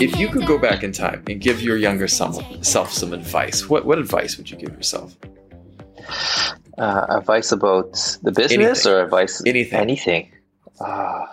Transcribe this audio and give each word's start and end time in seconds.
If 0.00 0.18
you 0.18 0.28
could 0.28 0.46
go 0.46 0.58
back 0.58 0.82
in 0.82 0.92
time 0.92 1.22
and 1.28 1.40
give 1.40 1.60
your 1.62 1.76
younger 1.76 2.08
self 2.08 2.92
some 2.92 3.12
advice, 3.12 3.68
what, 3.68 3.84
what 3.84 3.98
advice 3.98 4.36
would 4.36 4.50
you 4.50 4.56
give 4.56 4.70
yourself? 4.70 5.16
Uh, 6.78 7.06
advice 7.10 7.52
about 7.52 7.92
the 8.22 8.32
business 8.32 8.86
Anything. 8.86 8.92
or 8.92 9.04
advice 9.04 9.42
Anything. 9.46 9.78
anything 9.78 10.32
uh, 10.80 11.26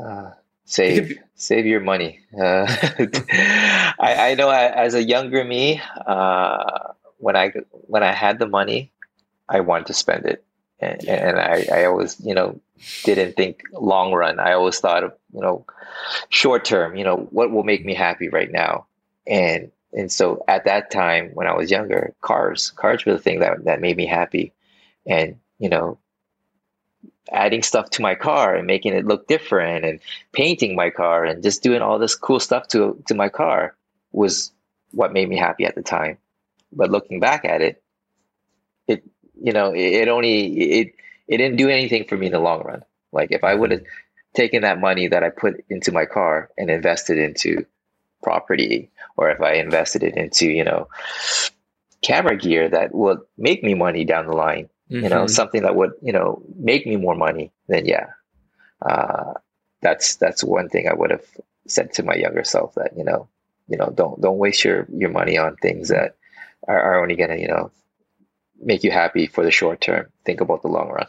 uh, 0.00 0.30
save 0.64 1.18
save 1.34 1.66
your 1.66 1.80
money 1.80 2.20
uh, 2.40 2.64
I, 4.00 4.30
I 4.30 4.34
know 4.36 4.48
I, 4.48 4.64
as 4.84 4.94
a 4.94 5.02
younger 5.02 5.44
me 5.44 5.82
uh, 6.06 6.64
when 7.18 7.36
I 7.36 7.52
when 7.70 8.02
I 8.02 8.12
had 8.12 8.38
the 8.38 8.46
money 8.48 8.90
I 9.48 9.60
wanted 9.60 9.86
to 9.88 9.94
spend 9.94 10.24
it 10.24 10.42
and, 10.80 11.04
and 11.08 11.38
I, 11.38 11.66
I 11.72 11.84
always 11.84 12.20
you 12.20 12.34
know 12.34 12.60
didn't 13.04 13.36
think 13.36 13.62
long 13.72 14.12
run 14.12 14.38
I 14.38 14.52
always 14.52 14.78
thought 14.78 15.04
of 15.04 15.12
you 15.32 15.40
know 15.40 15.64
short 16.28 16.64
term 16.64 16.96
you 16.96 17.04
know 17.04 17.28
what 17.30 17.50
will 17.50 17.64
make 17.64 17.84
me 17.84 17.94
happy 17.94 18.28
right 18.28 18.50
now 18.50 18.86
and 19.26 19.70
and 19.94 20.10
so 20.10 20.44
at 20.48 20.64
that 20.64 20.90
time 20.90 21.30
when 21.34 21.46
I 21.46 21.54
was 21.54 21.70
younger, 21.70 22.14
cars, 22.20 22.72
cars 22.72 23.06
were 23.06 23.12
the 23.12 23.18
thing 23.18 23.38
that, 23.40 23.64
that 23.64 23.80
made 23.80 23.96
me 23.96 24.06
happy. 24.06 24.52
And, 25.06 25.36
you 25.58 25.68
know, 25.68 25.98
adding 27.32 27.62
stuff 27.62 27.90
to 27.90 28.02
my 28.02 28.14
car 28.14 28.54
and 28.54 28.66
making 28.66 28.92
it 28.92 29.06
look 29.06 29.28
different 29.28 29.84
and 29.84 30.00
painting 30.32 30.74
my 30.74 30.90
car 30.90 31.24
and 31.24 31.42
just 31.42 31.62
doing 31.62 31.80
all 31.80 31.98
this 31.98 32.16
cool 32.16 32.40
stuff 32.40 32.68
to 32.68 33.02
to 33.06 33.14
my 33.14 33.28
car 33.28 33.74
was 34.12 34.52
what 34.90 35.12
made 35.12 35.28
me 35.28 35.36
happy 35.36 35.64
at 35.64 35.74
the 35.74 35.82
time. 35.82 36.18
But 36.72 36.90
looking 36.90 37.20
back 37.20 37.44
at 37.44 37.62
it, 37.62 37.82
it 38.88 39.04
you 39.40 39.52
know, 39.52 39.72
it, 39.72 39.92
it 40.02 40.08
only 40.08 40.46
it 40.80 40.94
it 41.28 41.38
didn't 41.38 41.56
do 41.56 41.68
anything 41.68 42.04
for 42.04 42.16
me 42.16 42.26
in 42.26 42.32
the 42.32 42.38
long 42.40 42.62
run. 42.62 42.82
Like 43.12 43.32
if 43.32 43.44
I 43.44 43.54
would 43.54 43.70
have 43.70 43.82
taken 44.34 44.62
that 44.62 44.80
money 44.80 45.08
that 45.08 45.22
I 45.22 45.30
put 45.30 45.64
into 45.70 45.92
my 45.92 46.04
car 46.04 46.50
and 46.58 46.70
invested 46.70 47.18
into 47.18 47.64
property 48.22 48.90
or 49.16 49.30
if 49.30 49.40
I 49.40 49.54
invested 49.54 50.02
it 50.02 50.16
into, 50.16 50.48
you 50.48 50.64
know, 50.64 50.88
camera 52.02 52.36
gear 52.36 52.68
that 52.68 52.94
would 52.94 53.20
make 53.38 53.62
me 53.62 53.74
money 53.74 54.04
down 54.04 54.26
the 54.26 54.32
line, 54.36 54.68
you 54.88 55.08
know, 55.08 55.24
Mhm. 55.24 55.30
something 55.30 55.62
that 55.62 55.76
would, 55.76 55.92
you 56.02 56.12
know, 56.12 56.42
make 56.56 56.86
me 56.86 56.96
more 56.96 57.14
money, 57.14 57.52
then 57.68 57.86
yeah. 57.86 58.06
Uh, 58.82 59.34
that's 59.80 60.16
that's 60.16 60.42
one 60.44 60.68
thing 60.68 60.88
I 60.88 60.94
would 60.94 61.10
have 61.10 61.24
said 61.66 61.92
to 61.94 62.02
my 62.02 62.14
younger 62.14 62.44
self 62.44 62.74
that, 62.74 62.96
you 62.96 63.04
know, 63.04 63.28
you 63.68 63.76
know, 63.78 63.90
don't 63.94 64.20
don't 64.20 64.38
waste 64.38 64.64
your 64.64 64.86
your 64.92 65.10
money 65.10 65.38
on 65.38 65.56
things 65.56 65.88
that 65.88 66.16
are, 66.68 66.80
are 66.80 67.02
only 67.02 67.16
gonna, 67.16 67.36
you 67.36 67.48
know, 67.48 67.70
make 68.62 68.82
you 68.84 68.90
happy 68.90 69.26
for 69.26 69.44
the 69.44 69.50
short 69.50 69.80
term. 69.80 70.06
Think 70.24 70.40
about 70.40 70.62
the 70.62 70.68
long 70.68 70.88
run. 70.90 71.06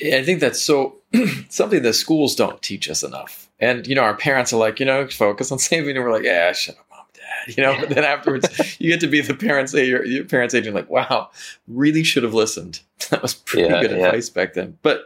I 0.00 0.22
think 0.24 0.40
that's 0.40 0.60
so 0.60 0.96
something 1.48 1.82
that 1.82 1.92
schools 1.94 2.34
don't 2.34 2.60
teach 2.62 2.90
us 2.90 3.02
enough. 3.02 3.48
And 3.60 3.86
you 3.86 3.94
know, 3.94 4.02
our 4.02 4.16
parents 4.16 4.52
are 4.52 4.56
like, 4.58 4.80
you 4.80 4.86
know, 4.86 5.06
focus 5.08 5.52
on 5.52 5.58
saving, 5.70 5.96
and 5.96 6.04
we're 6.04 6.12
like, 6.12 6.24
yeah, 6.24 6.52
shut 6.52 6.76
up, 6.76 6.86
mom, 6.90 7.04
dad. 7.14 7.56
You 7.56 7.62
know, 7.62 7.76
but 7.78 7.90
then 7.90 8.04
afterwards, 8.04 8.48
you 8.80 8.90
get 8.90 9.00
to 9.00 9.06
be 9.06 9.20
the 9.20 9.34
parents 9.34 9.74
age, 9.74 9.88
your, 9.88 10.04
your 10.04 10.24
parents 10.24 10.54
age, 10.54 10.66
and 10.66 10.74
like, 10.74 10.90
wow, 10.90 11.30
really 11.68 12.02
should 12.02 12.22
have 12.24 12.34
listened. 12.34 12.80
That 13.10 13.20
was 13.20 13.34
pretty 13.34 13.68
Yeah, 13.68 13.82
good 13.82 13.90
yeah. 13.90 14.06
advice 14.06 14.30
back 14.30 14.54
then. 14.54 14.78
But 14.80 15.04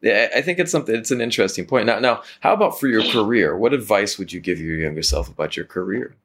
yeah, 0.00 0.28
I 0.34 0.42
think 0.42 0.60
it's 0.60 0.70
something. 0.70 0.94
It's 0.94 1.10
an 1.10 1.20
interesting 1.20 1.66
point. 1.66 1.86
Now, 1.86 1.98
now, 1.98 2.22
how 2.40 2.54
about 2.54 2.78
for 2.78 2.86
your 2.86 3.02
career? 3.04 3.56
What 3.56 3.74
advice 3.74 4.16
would 4.16 4.32
you 4.32 4.38
give 4.40 4.60
your 4.60 4.76
younger 4.76 5.02
self 5.02 5.28
about 5.28 5.56
your 5.56 5.66
career? 5.66 6.14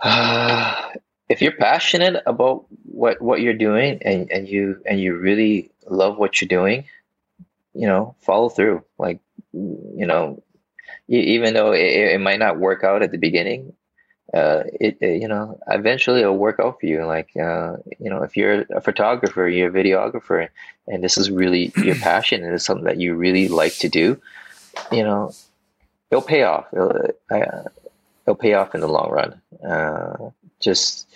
Uh, 0.00 0.90
if 1.28 1.42
you're 1.42 1.52
passionate 1.52 2.22
about 2.26 2.66
what 2.84 3.20
what 3.20 3.40
you're 3.40 3.54
doing 3.54 3.98
and 4.02 4.30
and 4.30 4.48
you 4.48 4.80
and 4.86 5.00
you 5.00 5.16
really 5.16 5.70
love 5.86 6.18
what 6.18 6.40
you're 6.40 6.48
doing, 6.48 6.84
you 7.74 7.86
know, 7.86 8.14
follow 8.20 8.48
through. 8.48 8.84
Like, 8.98 9.20
you 9.52 10.06
know, 10.06 10.42
even 11.08 11.54
though 11.54 11.72
it, 11.72 12.14
it 12.14 12.20
might 12.20 12.38
not 12.38 12.58
work 12.58 12.84
out 12.84 13.02
at 13.02 13.10
the 13.10 13.18
beginning, 13.18 13.74
uh, 14.32 14.64
it, 14.80 14.98
it 15.00 15.20
you 15.20 15.28
know 15.28 15.58
eventually 15.68 16.20
it'll 16.20 16.36
work 16.36 16.60
out 16.60 16.80
for 16.80 16.86
you. 16.86 17.04
Like, 17.04 17.30
uh, 17.36 17.76
you 17.98 18.10
know, 18.10 18.22
if 18.22 18.36
you're 18.36 18.62
a 18.74 18.80
photographer, 18.80 19.48
you're 19.48 19.68
a 19.68 19.84
videographer, 19.84 20.48
and 20.86 21.04
this 21.04 21.18
is 21.18 21.30
really 21.30 21.72
your 21.84 21.96
passion 21.96 22.42
and 22.44 22.54
it's 22.54 22.64
something 22.64 22.84
that 22.84 23.00
you 23.00 23.14
really 23.14 23.48
like 23.48 23.76
to 23.78 23.88
do, 23.88 24.20
you 24.90 25.04
know, 25.04 25.32
it'll 26.10 26.22
pay 26.22 26.42
off. 26.42 26.66
It'll, 26.72 27.10
I, 27.30 27.42
it'll 28.26 28.36
pay 28.36 28.54
off 28.54 28.74
in 28.74 28.80
the 28.80 28.88
long 28.88 29.10
run. 29.10 29.42
Just, 30.60 31.08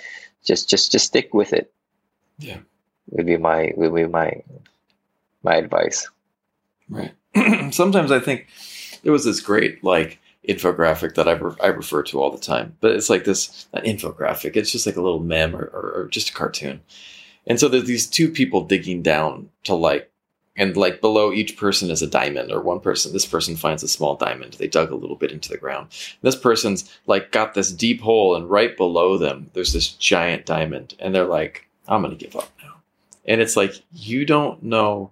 just, 0.45 0.69
just, 0.69 0.93
just 0.93 1.07
stick 1.07 1.35
with 1.35 1.53
it. 1.53 1.73
Yeah. 2.39 2.59
Would 3.11 3.27
be 3.27 3.37
my 3.37 3.73
would 3.77 3.95
be 3.95 4.07
my 4.07 4.43
my 5.43 5.57
advice. 5.57 6.09
Right. 6.89 7.13
Sometimes 7.73 8.13
I 8.13 8.21
think 8.21 8.47
there 9.03 9.13
was 9.13 9.25
this 9.25 9.41
great 9.41 9.83
like 9.83 10.19
infographic 10.49 11.15
that 11.15 11.29
I, 11.29 11.33
re- 11.33 11.57
I 11.63 11.69
refer 11.69 12.03
to 12.05 12.21
all 12.21 12.31
the 12.31 12.39
time, 12.39 12.77
but 12.81 12.93
it's 12.93 13.11
like 13.11 13.25
this 13.25 13.67
not 13.73 13.85
infographic. 13.85 14.57
It's 14.57 14.73
just 14.73 14.87
like 14.87 14.97
a 14.97 15.03
little 15.03 15.21
meme 15.21 15.55
or, 15.55 15.65
or, 15.65 15.93
or 15.95 16.09
just 16.09 16.31
a 16.31 16.33
cartoon. 16.33 16.81
And 17.47 17.59
so 17.59 17.69
there's 17.69 17.87
these 17.87 18.07
two 18.07 18.29
people 18.29 18.63
digging 18.63 19.03
down 19.03 19.51
to 19.65 19.75
like, 19.75 20.11
and 20.57 20.77
like 20.77 21.01
below 21.01 21.33
each 21.33 21.57
person 21.57 21.91
is 21.91 22.03
a 22.03 22.07
diamond 22.07 22.53
or 22.53 22.61
one 22.61 22.81
person. 22.81 23.13
This 23.13 23.27
person 23.27 23.57
finds 23.57 23.83
a 23.83 23.89
small 23.89 24.17
diamond. 24.17 24.55
They 24.55 24.69
dug 24.69 24.91
a 24.91 24.97
little 24.97 25.17
bit 25.17 25.33
into 25.33 25.49
the 25.49 25.57
ground. 25.57 25.89
This 26.23 26.37
person's 26.37 26.91
like 27.07 27.33
got 27.33 27.55
this 27.55 27.73
deep 27.73 28.01
hole, 28.01 28.35
and 28.37 28.49
right 28.51 28.77
below 28.77 29.17
them 29.19 29.51
there's 29.55 29.73
this 29.73 29.89
giant 29.89 30.47
diamond, 30.47 30.95
and 30.99 31.15
they're 31.15 31.25
like, 31.25 31.69
I'm 31.89 32.03
gonna 32.03 32.15
give 32.17 32.37
up 32.37 32.51
now. 32.63 32.75
And 33.25 33.41
it's 33.41 33.57
like 33.57 33.75
you 33.93 34.25
don't 34.27 34.63
know 34.63 35.11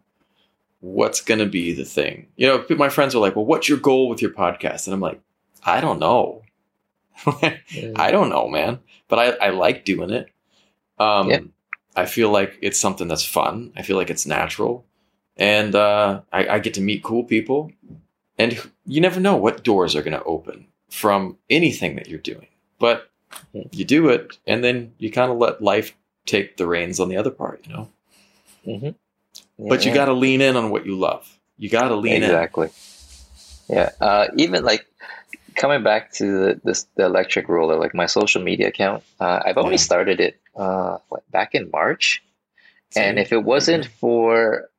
what's 0.81 1.21
going 1.21 1.39
to 1.41 1.47
be 1.47 1.73
the 1.73 1.85
thing. 1.85 2.27
You 2.37 2.47
know, 2.47 2.77
my 2.77 2.89
friends 2.89 3.15
are 3.15 3.21
like, 3.21 3.37
"Well, 3.37 3.45
what's 3.45 3.69
your 3.69 3.79
goal 3.79 4.09
with 4.09 4.23
your 4.23 4.31
podcast?" 4.31 4.87
And 4.87 4.95
I'm 4.95 5.01
like, 5.01 5.21
"I 5.63 5.81
don't 5.81 6.01
know. 6.01 6.43
I 7.27 8.11
don't 8.11 8.31
know, 8.31 8.49
man. 8.49 8.81
But 9.09 9.19
I, 9.19 9.47
I 9.47 9.51
like 9.51 9.85
doing 9.85 10.11
it. 10.11 10.29
Um, 10.99 11.31
Yeah. 11.31 11.41
I 11.97 12.07
feel 12.07 12.31
like 12.31 12.57
it's 12.63 12.79
something 12.79 13.09
that's 13.09 13.25
fun. 13.25 13.73
I 13.77 13.83
feel 13.83 13.97
like 13.97 14.11
it's 14.11 14.25
natural, 14.25 14.87
and 15.37 15.75
uh, 15.75 16.21
I, 16.33 16.49
I 16.49 16.59
get 16.59 16.75
to 16.75 16.81
meet 16.81 17.03
cool 17.03 17.25
people. 17.25 17.73
And 18.39 18.59
you 18.87 19.01
never 19.03 19.21
know 19.21 19.37
what 19.37 19.65
doors 19.65 19.95
are 19.95 20.03
going 20.03 20.17
to 20.17 20.25
open 20.25 20.67
from 20.89 21.37
anything 21.51 21.97
that 21.97 22.09
you're 22.09 22.19
doing. 22.19 22.47
But 22.79 23.11
you 23.71 23.85
do 23.85 24.09
it, 24.09 24.39
and 24.47 24.65
then 24.65 24.95
you 24.99 25.11
kind 25.11 25.31
of 25.31 25.37
let 25.39 25.63
life 25.63 25.95
take 26.27 26.57
the 26.57 26.67
reins 26.67 26.99
on 27.01 27.09
the 27.11 27.17
other 27.19 27.31
part. 27.31 27.61
You 27.67 27.73
know. 27.75 27.89
Mhm. 28.67 28.95
But 29.59 29.85
you 29.85 29.91
Yeah. 29.91 29.95
got 29.97 30.05
to 30.07 30.15
lean 30.15 30.41
in 30.41 30.57
on 30.57 30.71
what 30.71 30.87
you 30.87 30.99
love. 30.99 31.39
You 31.59 31.69
got 31.69 31.89
to 31.89 31.97
lean 31.97 32.17
in. 32.17 32.25
exactly. 32.25 32.71
Yeah. 33.69 33.91
Uh, 34.01 34.29
even 34.37 34.65
like 34.65 34.87
coming 35.55 35.83
back 35.83 36.13
to 36.15 36.25
the 36.25 36.61
this, 36.65 36.87
the 36.95 37.05
electric 37.05 37.49
roller, 37.49 37.77
like 37.79 37.95
my 37.95 38.07
social 38.07 38.43
media 38.43 38.69
account, 38.69 39.05
uh, 39.21 39.41
I've 39.45 39.59
only 39.59 39.73
Yeah. 39.73 39.77
started 39.89 40.21
it 40.21 40.41
uh, 40.57 40.99
what, 41.11 41.31
back 41.31 41.55
in 41.55 41.71
March, 41.71 42.23
and 42.97 43.19
if 43.19 43.33
it 43.33 43.45
wasn't 43.45 43.85
for 43.85 44.70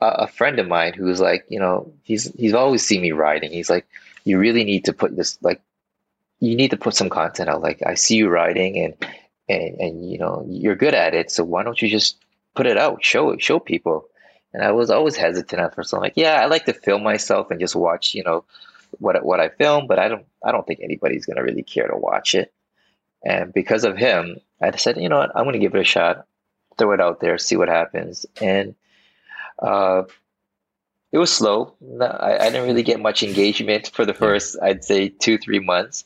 a, 0.00 0.06
a 0.24 0.26
friend 0.26 0.58
of 0.58 0.68
mine 0.68 0.94
who's 0.94 1.20
like, 1.20 1.44
you 1.48 1.58
know, 1.58 1.92
he's 2.02 2.32
he's 2.34 2.54
always 2.54 2.86
seen 2.86 3.02
me 3.02 3.12
riding. 3.12 3.50
He's 3.50 3.70
like, 3.70 3.86
you 4.24 4.38
really 4.38 4.64
need 4.64 4.84
to 4.86 4.92
put 4.92 5.16
this 5.16 5.38
like, 5.42 5.60
you 6.40 6.56
need 6.56 6.70
to 6.70 6.76
put 6.76 6.94
some 6.94 7.08
content 7.08 7.48
out. 7.48 7.62
Like, 7.62 7.82
I 7.84 7.94
see 7.94 8.16
you 8.16 8.28
riding, 8.28 8.78
and 8.78 8.94
and 9.48 9.80
and 9.80 10.10
you 10.10 10.18
know, 10.18 10.44
you're 10.48 10.76
good 10.76 10.94
at 10.94 11.14
it. 11.14 11.30
So 11.30 11.44
why 11.44 11.62
don't 11.62 11.80
you 11.80 11.88
just 11.88 12.16
put 12.54 12.66
it 12.66 12.76
out, 12.76 13.04
show 13.04 13.30
it, 13.30 13.42
show 13.42 13.58
people? 13.58 14.08
And 14.52 14.64
I 14.64 14.72
was 14.72 14.90
always 14.90 15.16
hesitant 15.16 15.60
at 15.60 15.74
first. 15.74 15.92
I'm 15.92 16.00
like, 16.00 16.14
yeah, 16.16 16.40
I 16.40 16.46
like 16.46 16.64
to 16.64 16.72
film 16.72 17.02
myself 17.02 17.50
and 17.50 17.60
just 17.60 17.76
watch, 17.76 18.14
you 18.14 18.24
know, 18.24 18.44
what 18.98 19.24
what 19.24 19.40
I 19.40 19.48
film, 19.50 19.86
but 19.86 19.98
I 19.98 20.08
don't 20.08 20.26
I 20.44 20.52
don't 20.52 20.66
think 20.66 20.80
anybody's 20.82 21.26
gonna 21.26 21.42
really 21.42 21.62
care 21.62 21.88
to 21.88 21.96
watch 21.96 22.34
it. 22.34 22.52
And 23.24 23.52
because 23.52 23.84
of 23.84 23.96
him, 23.96 24.38
I 24.60 24.70
said, 24.76 24.96
you 24.98 25.08
know 25.08 25.18
what, 25.18 25.32
I'm 25.34 25.44
gonna 25.44 25.58
give 25.58 25.74
it 25.74 25.80
a 25.80 25.84
shot, 25.84 26.26
throw 26.78 26.92
it 26.92 27.00
out 27.00 27.20
there, 27.20 27.38
see 27.38 27.56
what 27.56 27.68
happens. 27.68 28.26
And 28.40 28.74
uh, 29.58 30.02
it 31.12 31.18
was 31.18 31.32
slow. 31.32 31.74
No, 31.80 32.06
I, 32.06 32.46
I 32.46 32.50
didn't 32.50 32.66
really 32.66 32.82
get 32.82 33.00
much 33.00 33.22
engagement 33.22 33.90
for 33.94 34.04
the 34.04 34.14
first, 34.14 34.56
I'd 34.62 34.84
say, 34.84 35.08
two 35.08 35.38
three 35.38 35.60
months. 35.60 36.04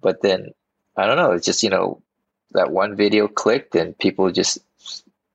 But 0.00 0.22
then 0.22 0.52
I 0.96 1.06
don't 1.06 1.16
know. 1.16 1.32
It's 1.32 1.46
just 1.46 1.62
you 1.62 1.70
know 1.70 2.02
that 2.52 2.70
one 2.70 2.96
video 2.96 3.28
clicked 3.28 3.74
and 3.74 3.96
people 3.98 4.30
just 4.32 4.58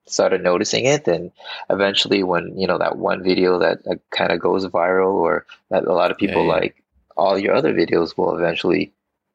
started 0.06 0.44
noticing 0.44 0.86
it 0.86 1.08
and 1.08 1.32
eventually 1.70 2.24
when 2.24 2.58
you 2.58 2.68
know 2.68 2.78
that 2.78 2.98
one 2.98 3.24
video 3.24 3.58
that 3.60 3.80
uh, 3.90 3.96
kind 4.12 4.32
of 4.32 4.40
goes 4.40 4.66
viral 4.68 5.14
or 5.14 5.46
that 5.70 5.86
a 5.86 5.94
lot 5.94 6.12
of 6.12 6.18
people 6.18 6.42
Yeah, 6.46 6.48
yeah. 6.54 6.60
like 6.60 6.84
all 7.16 7.38
your 7.40 7.56
other 7.56 7.74
videos 7.74 8.18
will 8.18 8.36
eventually 8.38 8.92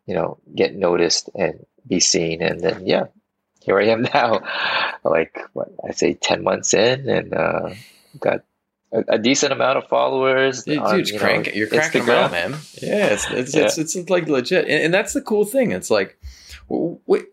you 0.06 0.14
know 0.14 0.38
get 0.54 0.74
noticed 0.76 1.30
and 1.34 1.64
be 1.86 1.98
seen 2.00 2.42
and 2.42 2.60
then 2.60 2.86
yeah 2.86 3.06
here 3.62 3.78
i 3.80 3.86
am 3.86 4.02
now 4.14 4.40
like 5.04 5.38
what 5.54 5.68
i 5.88 5.90
say 5.92 6.14
10 6.14 6.42
months 6.44 6.74
in 6.74 7.08
and 7.08 7.32
uh 7.32 7.70
got 8.20 8.44
a, 8.92 9.04
a 9.08 9.18
decent 9.18 9.52
amount 9.52 9.78
of 9.78 9.86
followers 9.88 10.64
Dude, 10.64 10.78
on, 10.78 10.96
dude, 10.96 11.08
you 11.08 11.14
know, 11.14 11.18
crank, 11.20 11.54
you're 11.54 11.68
cranking 11.68 12.06
them 12.06 12.24
out, 12.24 12.30
man. 12.30 12.52
Yeah, 12.80 13.06
it's 13.08 13.30
it's, 13.30 13.54
Yeah. 13.54 13.64
it's 13.64 13.78
it's 13.78 14.10
like 14.10 14.28
legit, 14.28 14.64
and, 14.64 14.84
and 14.84 14.94
that's 14.94 15.12
the 15.12 15.20
cool 15.20 15.44
thing. 15.44 15.72
It's 15.72 15.90
like, 15.90 16.18
wh- 16.70 16.96
wh- 17.10 17.26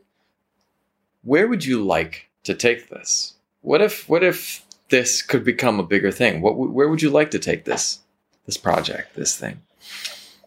where 1.24 1.48
would 1.48 1.64
you 1.66 1.84
like 1.84 2.30
to 2.44 2.54
take 2.54 2.90
this? 2.90 3.34
What 3.62 3.82
if 3.82 4.08
what 4.10 4.24
if 4.24 4.64
this 4.90 5.22
could 5.22 5.44
become 5.44 5.80
a 5.80 5.84
bigger 5.84 6.12
thing? 6.12 6.42
What 6.42 6.56
where 6.58 6.90
would 6.90 7.02
you 7.02 7.10
like 7.10 7.32
to 7.32 7.40
take 7.40 7.66
this 7.66 8.00
this 8.46 8.58
project, 8.58 9.16
this 9.16 9.38
thing? 9.38 9.62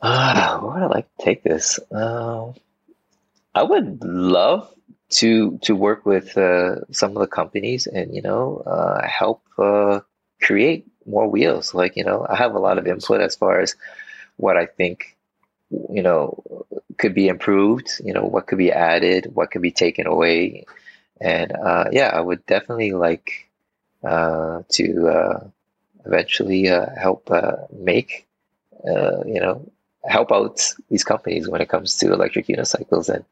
Uh, 0.01 0.59
where 0.61 0.75
would 0.75 0.83
I 0.83 0.87
like 0.87 1.09
to 1.19 1.25
take 1.25 1.43
this? 1.43 1.81
Uh, 1.91 2.53
I 3.55 3.63
would 3.65 4.05
love 4.05 4.73
to 5.11 5.59
to 5.63 5.75
work 5.75 6.07
with 6.07 6.37
uh, 6.39 6.85
some 6.93 7.17
of 7.17 7.21
the 7.21 7.27
companies 7.27 7.87
and 7.89 8.15
you 8.15 8.23
know 8.23 8.63
uh, 8.67 9.05
help 9.09 9.43
uh, 9.59 10.01
create 10.40 10.87
more 11.06 11.29
wheels. 11.29 11.75
Like 11.75 11.96
you 11.96 12.05
know, 12.05 12.26
I 12.29 12.37
have 12.37 12.55
a 12.55 12.58
lot 12.58 12.79
of 12.79 12.87
input 12.87 13.20
as 13.20 13.35
far 13.35 13.61
as 13.61 13.76
what 14.37 14.56
I 14.56 14.67
think 14.67 15.17
you 15.70 16.02
know 16.02 16.67
could 16.99 17.14
be 17.14 17.29
improved. 17.29 18.00
You 18.05 18.12
know, 18.12 18.25
what 18.25 18.46
could 18.46 18.58
be 18.58 18.73
added, 18.73 19.31
what 19.35 19.50
could 19.50 19.62
be 19.62 19.73
taken 19.73 20.06
away, 20.06 20.64
and 21.20 21.52
uh, 21.52 21.85
yeah, 21.93 22.08
I 22.08 22.20
would 22.20 22.44
definitely 22.46 22.93
like 22.93 23.49
uh, 24.05 24.62
to 24.70 25.08
uh, 25.08 25.46
eventually 26.06 26.64
help 26.64 27.31
make 27.73 28.26
you 28.84 29.41
know 29.41 29.70
help 30.05 30.32
out 30.32 30.61
these 30.88 31.05
companies 31.05 31.49
when 31.49 31.61
it 31.61 31.69
comes 31.69 31.96
to 31.96 32.12
electric 32.12 32.46
unicycles 32.46 33.08
and 33.08 33.25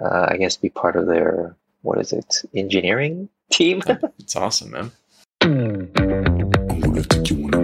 uh, 0.00 0.26
I 0.30 0.36
guess 0.36 0.56
be 0.56 0.68
part 0.68 0.96
of 0.96 1.06
their 1.06 1.56
what 1.82 1.98
is 1.98 2.12
it 2.12 2.42
engineering 2.54 3.28
team. 3.50 3.82
it's 4.18 4.36
awesome, 4.36 4.70
man. 4.70 4.92
I'm 5.46 5.86
gonna 6.80 7.02
take 7.04 7.30
you 7.30 7.44
on 7.44 7.55